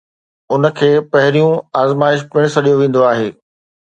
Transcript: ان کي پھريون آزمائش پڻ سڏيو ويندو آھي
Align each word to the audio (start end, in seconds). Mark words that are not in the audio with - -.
ان 0.53 0.63
کي 0.77 0.89
پھريون 1.11 1.53
آزمائش 1.81 2.19
پڻ 2.31 2.41
سڏيو 2.53 2.75
ويندو 2.79 3.01
آھي 3.11 3.29